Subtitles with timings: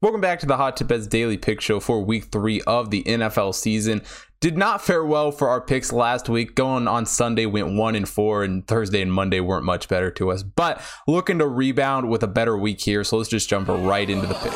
[0.00, 3.02] Welcome back to the Hot Tip Bets Daily Pick Show for week three of the
[3.02, 4.02] NFL season.
[4.38, 6.54] Did not fare well for our picks last week.
[6.54, 10.30] Going on Sunday went one and four, and Thursday and Monday weren't much better to
[10.30, 10.44] us.
[10.44, 14.28] But looking to rebound with a better week here, so let's just jump right into
[14.28, 14.54] the picks.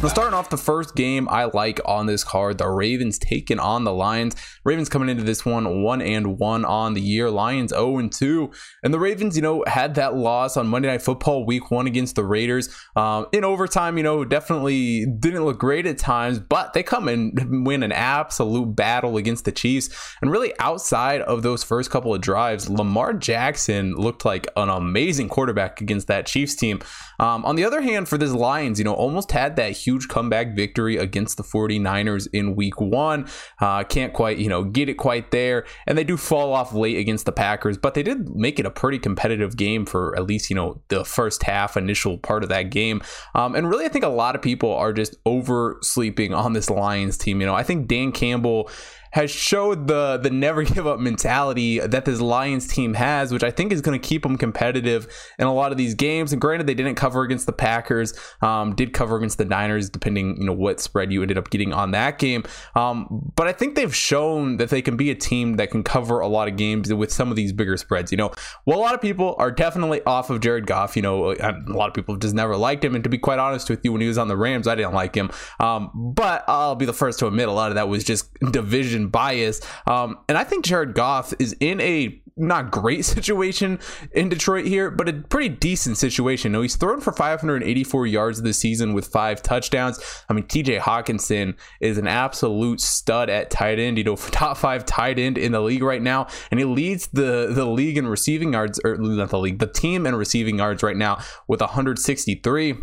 [0.00, 3.82] Now, starting off the first game I like on this card, the Ravens taking on
[3.82, 4.36] the Lions.
[4.64, 7.28] Ravens coming into this one one and one on the year.
[7.28, 8.48] Lions 0 and 2.
[8.84, 12.14] And the Ravens, you know, had that loss on Monday Night Football week one against
[12.14, 12.72] the Raiders.
[12.94, 17.66] Um, in overtime, you know, definitely didn't look great at times, but they come and
[17.66, 19.90] win an absolute battle against the Chiefs.
[20.22, 25.28] And really, outside of those first couple of drives, Lamar Jackson looked like an amazing
[25.28, 26.78] quarterback against that Chiefs team.
[27.18, 30.54] Um, on the other hand, for this Lions, you know, almost had that huge comeback
[30.54, 33.26] victory against the 49ers in week one.
[33.58, 35.64] Uh, can't quite, you know, get it quite there.
[35.86, 38.70] And they do fall off late against the Packers, but they did make it a
[38.70, 42.64] pretty competitive game for at least, you know, the first half, initial part of that
[42.64, 43.00] game.
[43.34, 47.16] Um, and really, I think a lot of people are just oversleeping on this Lions
[47.16, 47.40] team.
[47.40, 48.70] You know, I think Dan Campbell
[49.12, 53.50] has showed the the never give up mentality that this Lions team has, which I
[53.50, 55.06] think is going to keep them competitive
[55.38, 56.32] in a lot of these games.
[56.32, 60.36] And granted, they didn't cover against the Packers, um, did cover against the Niners, depending
[60.38, 62.44] you know what spread you ended up getting on that game.
[62.74, 66.20] Um, but I think they've shown that they can be a team that can cover
[66.20, 68.10] a lot of games with some of these bigger spreads.
[68.12, 68.32] You know,
[68.66, 70.96] well, a lot of people are definitely off of Jared Goff.
[70.96, 73.70] You know, a lot of people just never liked him, and to be quite honest
[73.70, 75.30] with you, when he was on the Rams, I didn't like him.
[75.60, 78.97] Um, but I'll be the first to admit a lot of that was just division
[79.06, 79.60] bias.
[79.86, 83.78] Um, and I think Jared Goff is in a not great situation
[84.12, 86.52] in Detroit here, but a pretty decent situation.
[86.52, 89.98] Now, he's thrown for 584 yards this season with five touchdowns.
[90.28, 94.86] I mean, TJ Hockenson is an absolute stud at tight end, you know, top five
[94.86, 96.28] tight end in the league right now.
[96.50, 100.06] And he leads the, the league in receiving yards, or not the league, the team
[100.06, 102.76] in receiving yards right now with 163.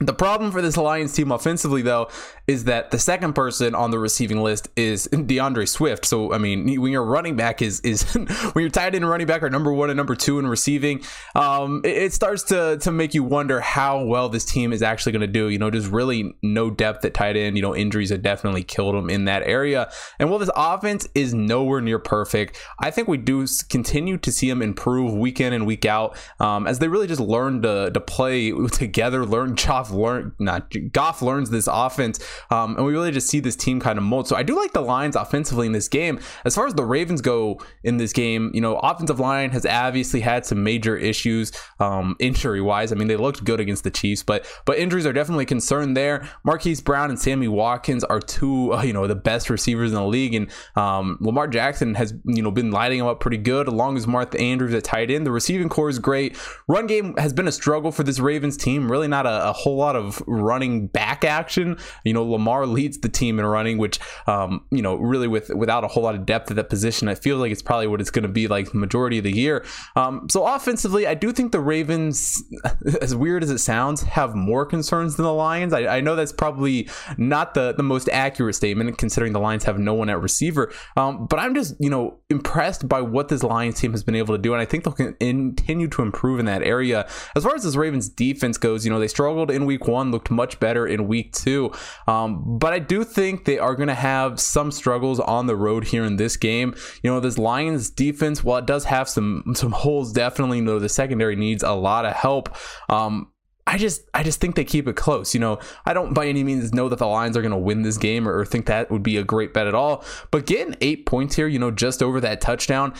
[0.00, 2.08] The problem for this Lions team offensively, though,
[2.46, 6.06] is that the second person on the receiving list is DeAndre Swift.
[6.06, 9.42] So, I mean, when your running back is is when you're tight end running back
[9.42, 11.02] are number one and number two in receiving,
[11.34, 15.12] um, it, it, starts to to make you wonder how well this team is actually
[15.12, 15.48] going to do.
[15.48, 17.56] You know, just really no depth at tight end.
[17.56, 19.90] You know, injuries have definitely killed them in that area.
[20.18, 24.48] And while this offense is nowhere near perfect, I think we do continue to see
[24.48, 28.00] them improve week in and week out um, as they really just learn to to
[28.00, 32.20] play together, learn Goff learn not Goff learns this offense,
[32.50, 34.28] um, and we really just see this team kind of mold.
[34.28, 36.20] So I do like the Lions offensively in this game.
[36.44, 40.20] As far as the Ravens go in this game, you know, offensive line has obviously
[40.20, 42.92] had some major issues um, injury wise.
[42.92, 46.28] I mean, they looked good against the Chiefs, but but injuries are definitely concerned there.
[46.44, 50.06] Marquise Brown and Sammy Watkins are two, uh, you know, the best receivers in the
[50.06, 53.94] league, and um, Lamar Jackson has you know been lighting them up pretty good, along
[53.94, 55.26] with Mark Andrews at tight end.
[55.26, 56.38] The receiving corps is great.
[56.68, 58.90] Run game has been a struggle for this Ravens team.
[58.90, 61.78] Really not a, a whole lot of running back action.
[62.04, 65.84] You know, Lamar leads the team in running, which um, you know, really with without
[65.84, 68.10] a whole lot of depth at that position, I feel like it's probably what it's
[68.10, 69.64] going to be like the majority of the year.
[69.96, 72.42] Um, so offensively, I do think the Ravens,
[73.00, 75.72] as weird as it sounds, have more concerns than the Lions.
[75.72, 79.78] I, I know that's probably not the the most accurate statement considering the Lions have
[79.78, 80.72] no one at receiver.
[80.96, 84.34] Um, but I'm just you know impressed by what this Lions team has been able
[84.34, 87.06] to do, and I think they'll continue to improve in that area.
[87.36, 90.30] As far as this Ravens defense goes, you know they struggled in week one, looked
[90.30, 91.72] much better in week two.
[92.06, 95.84] Um, but I do think they are going to have some struggles on the road
[95.84, 96.74] here in this game.
[97.02, 100.88] You know, this Lions defense, while it does have some some holes, definitely, know, the
[100.88, 102.56] secondary needs a lot of help.
[102.88, 103.28] Um,
[103.64, 105.34] I just I just think they keep it close.
[105.34, 107.82] You know, I don't by any means know that the Lions are going to win
[107.82, 110.04] this game or, or, think that would be a great bet at all.
[110.32, 112.92] But getting eight points here, you know, just over that touchdown,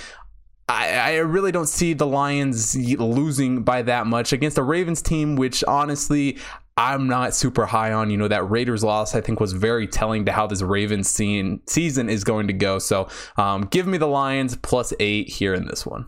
[0.69, 5.63] I, really don't see the Lions losing by that much against the Ravens team, which
[5.65, 6.39] honestly
[6.77, 8.11] I'm not super high on.
[8.11, 11.61] You know, that Raiders loss I think was very telling to how this Ravens scene,
[11.67, 12.79] season is going to go.
[12.79, 16.07] So um, give me the Lions plus eight here in this one.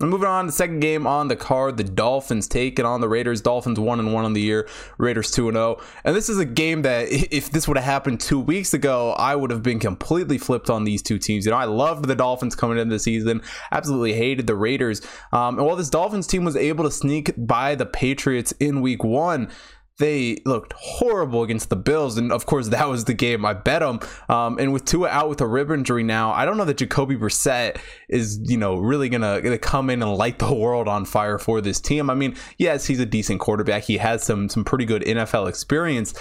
[0.00, 3.42] And moving on, the second game on the card, the Dolphins taking on the Raiders.
[3.42, 4.66] Dolphins one and one on the year,
[4.96, 5.76] Raiders two and zero.
[5.78, 5.84] Oh.
[6.02, 9.36] And this is a game that if this would have happened two weeks ago, I
[9.36, 11.44] would have been completely flipped on these two teams.
[11.44, 15.02] You know, I loved the Dolphins coming into the season, absolutely hated the Raiders.
[15.30, 19.04] Um, and while this Dolphins team was able to sneak by the Patriots in Week
[19.04, 19.50] One,
[19.98, 23.80] they looked horrible against the Bills, and of course that was the game I bet
[23.80, 24.00] them.
[24.28, 27.16] Um, and with Tua out with a rib injury now, I don't know that Jacoby
[27.16, 27.78] Brissett
[28.08, 31.60] is you know really gonna, gonna come in and light the world on fire for
[31.60, 32.10] this team.
[32.10, 33.84] I mean, yes, he's a decent quarterback.
[33.84, 36.14] He has some some pretty good NFL experience,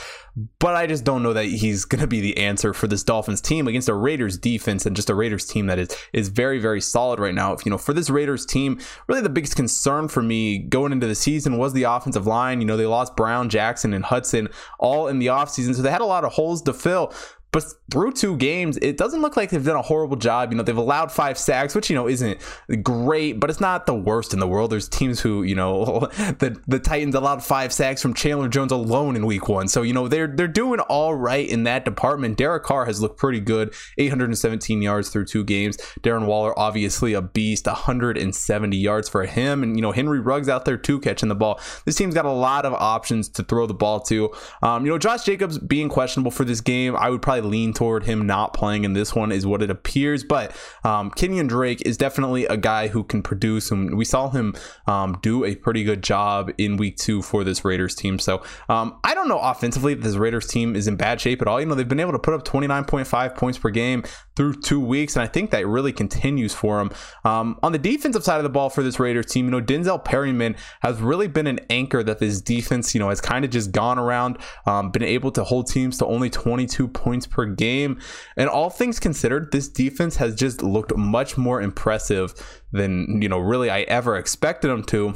[0.59, 3.41] but I just don't know that he's going to be the answer for this Dolphins
[3.41, 6.81] team against a Raiders defense and just a Raiders team that is is very very
[6.81, 7.53] solid right now.
[7.53, 11.07] If you know for this Raiders team, really the biggest concern for me going into
[11.07, 12.62] the season was the offensive line.
[12.62, 14.50] You know they lost Brown, Jackson, and Hudson
[14.80, 17.13] all in the offseason, so they had a lot of holes to fill.
[17.51, 20.51] But through two games, it doesn't look like they've done a horrible job.
[20.51, 22.39] You know, they've allowed five sacks, which you know isn't
[22.81, 24.71] great, but it's not the worst in the world.
[24.71, 26.00] There's teams who, you know,
[26.39, 29.68] the the Titans allowed five sacks from Chandler Jones alone in Week One.
[29.68, 32.38] So you know they're they're doing all right in that department.
[32.38, 35.77] Derek Carr has looked pretty good, 817 yards through two games.
[36.01, 40.63] Darren Waller, obviously a beast, 170 yards for him, and you know Henry Ruggs out
[40.63, 41.59] there too catching the ball.
[41.86, 44.31] This team's got a lot of options to throw the ball to.
[44.62, 48.03] Um, you know, Josh Jacobs being questionable for this game, I would probably lean toward
[48.03, 50.23] him not playing in this one, is what it appears.
[50.23, 54.55] But um, Kenyan Drake is definitely a guy who can produce, and we saw him
[54.88, 58.19] um, do a pretty good job in week two for this Raiders team.
[58.19, 61.47] So um, I don't know offensively that this Raiders team is in bad shape at
[61.47, 61.59] all.
[61.59, 64.03] You know, they've been able to put up 29.5 points per game
[64.41, 66.89] through two weeks, and I think that really continues for them.
[67.23, 70.03] Um, on the defensive side of the ball for this Raiders team, you know, Denzel
[70.03, 73.71] Perryman has really been an anchor that this defense, you know, has kind of just
[73.71, 77.99] gone around, um, been able to hold teams to only 22 points per game.
[78.35, 82.33] And all things considered, this defense has just looked much more impressive
[82.71, 85.13] than, you know, really I ever expected them to.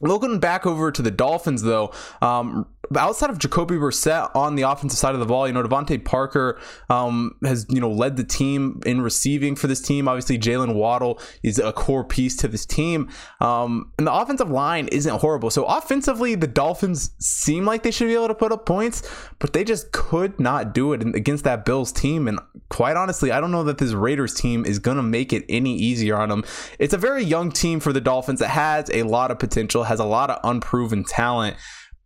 [0.00, 1.92] Looking back over to the Dolphins, though,
[2.22, 2.64] um,
[2.96, 6.60] outside of Jacoby Brissett on the offensive side of the ball, you know, DeVante Parker
[6.88, 10.08] um, has, you know, led the team in receiving for this team.
[10.08, 13.08] Obviously, Jaylen Waddle is a core piece to this team.
[13.40, 15.50] Um, and the offensive line isn't horrible.
[15.50, 19.02] So offensively, the Dolphins seem like they should be able to put up points,
[19.38, 22.26] but they just could not do it against that Bills team.
[22.26, 22.40] And
[22.70, 25.76] quite honestly, I don't know that this Raiders team is going to make it any
[25.76, 26.44] easier on them.
[26.78, 30.00] It's a very young team for the Dolphins that has a lot of potential, has
[30.00, 31.56] a lot of unproven talent.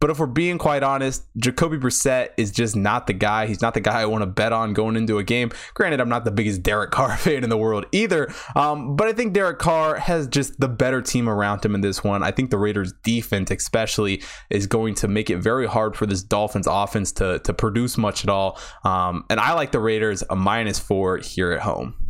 [0.00, 3.46] But if we're being quite honest, Jacoby Brissett is just not the guy.
[3.46, 5.50] He's not the guy I want to bet on going into a game.
[5.73, 9.12] Granted, I'm not the biggest Derek Carr fan in the world either, um, but I
[9.12, 12.23] think Derek Carr has just the better team around him in this one.
[12.23, 16.23] I think the Raiders' defense, especially, is going to make it very hard for this
[16.23, 18.58] Dolphins offense to to produce much at all.
[18.85, 22.04] Um, and I like the Raiders a minus four here at home.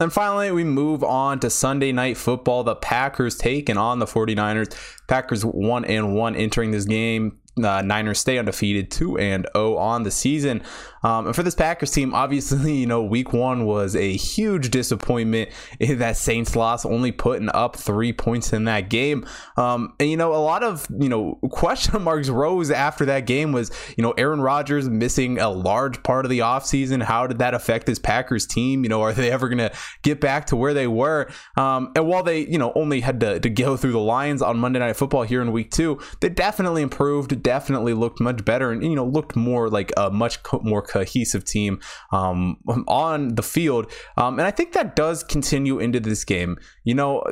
[0.00, 2.64] And finally, we move on to Sunday night football.
[2.64, 4.74] The Packers taking on the 49ers.
[5.06, 9.76] Packers 1 and 1 entering this game uh, Niners stay undefeated, two and zero oh
[9.76, 10.62] on the season.
[11.04, 15.50] Um, and for this Packers team, obviously, you know, Week One was a huge disappointment.
[15.78, 19.26] In that Saints loss, only putting up three points in that game.
[19.56, 23.52] Um, and you know, a lot of you know question marks rose after that game.
[23.52, 27.02] Was you know Aaron Rodgers missing a large part of the offseason?
[27.02, 28.82] How did that affect this Packers team?
[28.82, 29.72] You know, are they ever going to
[30.02, 31.30] get back to where they were?
[31.56, 34.58] Um, and while they you know only had to, to go through the Lions on
[34.58, 38.82] Monday Night Football here in Week Two, they definitely improved definitely looked much better and
[38.82, 41.80] you know looked more like a much co- more cohesive team
[42.12, 42.58] um,
[42.88, 43.90] on the field.
[44.16, 46.58] Um, and I think that does continue into this game.
[46.84, 47.22] You know,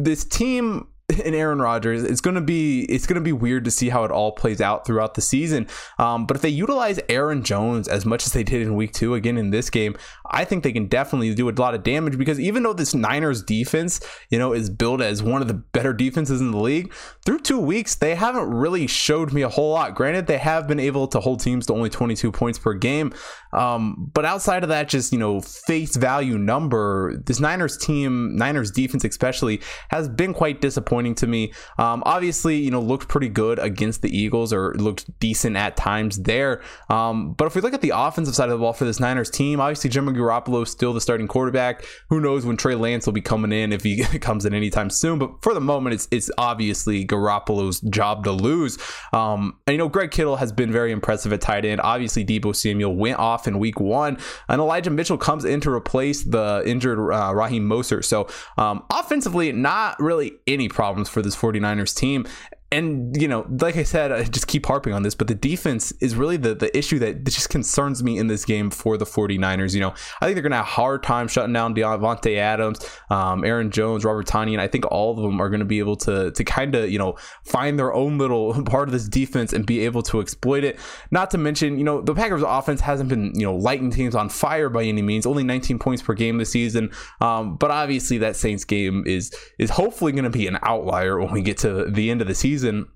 [0.00, 0.88] this team
[1.24, 4.32] and Aaron Rodgers, it's gonna be it's gonna be weird to see how it all
[4.32, 5.66] plays out throughout the season.
[5.98, 9.14] Um, but if they utilize Aaron Jones as much as they did in Week Two,
[9.14, 9.96] again in this game,
[10.30, 13.42] I think they can definitely do a lot of damage because even though this Niners
[13.42, 16.92] defense, you know, is built as one of the better defenses in the league,
[17.24, 19.94] through two weeks they haven't really showed me a whole lot.
[19.94, 23.12] Granted, they have been able to hold teams to only 22 points per game,
[23.52, 28.70] um, but outside of that, just you know, face value number, this Niners team, Niners
[28.70, 29.60] defense especially,
[29.90, 31.52] has been quite disappointing to me.
[31.78, 36.18] Um, obviously, you know, looked pretty good against the Eagles or looked decent at times
[36.22, 36.62] there.
[36.90, 39.30] Um, but if we look at the offensive side of the ball for this Niners
[39.30, 41.84] team, obviously Jimmy Garoppolo still the starting quarterback.
[42.10, 45.18] Who knows when Trey Lance will be coming in if he comes in anytime soon?
[45.18, 48.78] But for the moment, it's it's obviously Garoppolo's job to lose.
[49.12, 51.80] Um, and you know, Greg Kittle has been very impressive at tight end.
[51.82, 56.24] Obviously, Deebo Samuel went off in Week One, and Elijah Mitchell comes in to replace
[56.24, 58.04] the injured uh, Raheem Mostert.
[58.04, 62.26] So um, offensively, not really any problems for this 49ers team
[62.70, 65.90] and you know, like I said, I just keep harping on this, but the defense
[66.00, 69.72] is really the the issue that just concerns me in this game for the 49ers.
[69.72, 73.42] You know, I think they're gonna have a hard time shutting down Davante Adams, um,
[73.42, 76.30] Aaron Jones, Robert Tonyan, and I think all of them are gonna be able to
[76.30, 79.80] to kind of you know find their own little part of this defense and be
[79.86, 80.78] able to exploit it.
[81.10, 84.28] Not to mention, you know, the Packers offense hasn't been you know lighting teams on
[84.28, 85.24] fire by any means.
[85.24, 86.90] Only 19 points per game this season,
[87.22, 91.40] um, but obviously that Saints game is is hopefully gonna be an outlier when we
[91.40, 92.88] get to the end of the season season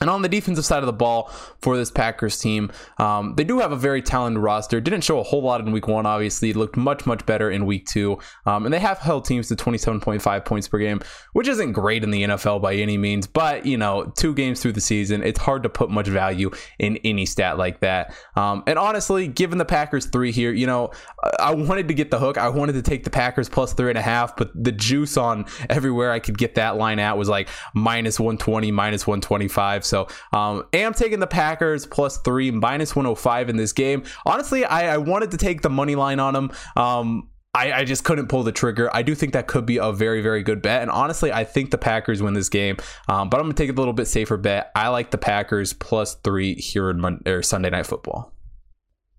[0.00, 1.30] And on the defensive side of the ball
[1.60, 4.80] for this Packers team, um, they do have a very talented roster.
[4.80, 6.52] Didn't show a whole lot in week one, obviously.
[6.52, 8.18] Looked much, much better in week two.
[8.46, 11.00] Um, and they have held teams to 27.5 points per game,
[11.34, 13.26] which isn't great in the NFL by any means.
[13.26, 16.96] But, you know, two games through the season, it's hard to put much value in
[16.98, 18.14] any stat like that.
[18.36, 20.92] Um, and honestly, given the Packers three here, you know,
[21.38, 22.38] I wanted to get the hook.
[22.38, 25.44] I wanted to take the Packers plus three and a half, but the juice on
[25.68, 29.84] everywhere I could get that line at was like minus 120, minus 125.
[29.90, 34.04] So um, am taking the Packers plus three, minus 105 in this game.
[34.24, 36.52] Honestly, I, I wanted to take the money line on them.
[36.76, 38.88] Um, I, I, just couldn't pull the trigger.
[38.94, 40.82] I do think that could be a very, very good bet.
[40.82, 42.76] And honestly, I think the Packers win this game.
[43.08, 44.70] Um, but I'm going to take a little bit safer bet.
[44.76, 48.32] I like the Packers plus three here in Mon- or Sunday Night Football.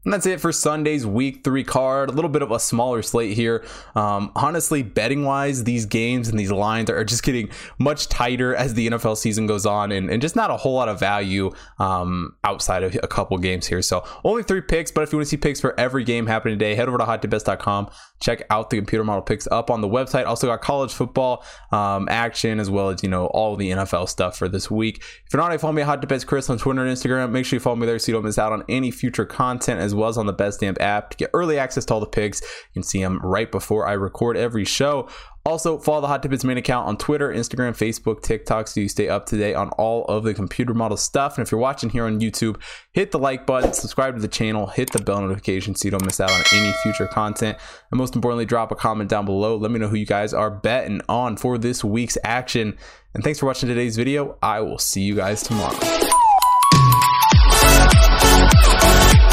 [0.03, 2.09] And that's it for Sunday's week three card.
[2.09, 3.63] A little bit of a smaller slate here.
[3.95, 8.73] Um, honestly, betting wise, these games and these lines are just getting much tighter as
[8.73, 12.35] the NFL season goes on, and, and just not a whole lot of value um,
[12.43, 13.81] outside of a couple games here.
[13.81, 16.57] So only three picks, but if you want to see picks for every game happening
[16.57, 17.89] today, head over to hottipbets.com.
[18.19, 20.25] Check out the computer model picks up on the website.
[20.25, 24.37] Also got college football um, action as well as you know all the NFL stuff
[24.37, 24.97] for this week.
[25.25, 27.31] If you're not, follow me at Hot Chris on Twitter and Instagram.
[27.31, 29.90] Make sure you follow me there so you don't miss out on any future content
[29.91, 32.41] as well as on the Best app to get early access to all the picks.
[32.41, 35.07] You can see them right before I record every show.
[35.43, 38.87] Also, follow the Hot Tip Bets main account on Twitter, Instagram, Facebook, TikTok so you
[38.87, 41.35] stay up to date on all of the computer model stuff.
[41.35, 44.67] And if you're watching here on YouTube, hit the like button, subscribe to the channel,
[44.67, 47.57] hit the bell notification so you don't miss out on any future content.
[47.89, 49.57] And most importantly, drop a comment down below.
[49.57, 52.77] Let me know who you guys are betting on for this week's action.
[53.15, 54.37] And thanks for watching today's video.
[54.43, 56.10] I will see you guys tomorrow.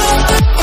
[0.08, 0.57] Thank you.